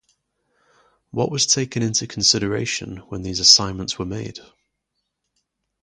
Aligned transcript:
What 1.11 1.29
was 1.29 1.45
taken 1.45 1.83
into 1.83 2.07
consideration 2.07 2.97
when 3.09 3.21
these 3.21 3.39
assignments 3.39 3.99
were 3.99 4.05
made? 4.07 4.39